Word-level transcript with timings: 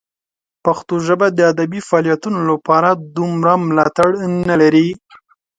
پښتو 0.63 0.93
ژبه 1.07 1.27
د 1.31 1.39
ادبي 1.51 1.79
فعالیتونو 1.87 2.39
لپاره 2.51 2.89
دومره 3.15 3.53
ملاتړ 3.67 4.09
نه 4.49 4.55
لري. 4.61 4.87